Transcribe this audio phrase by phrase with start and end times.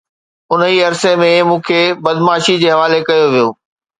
[0.53, 3.47] انهيءَ عرصي ۾ مون کي بدعاشمي جي حوالي ڪيو ويو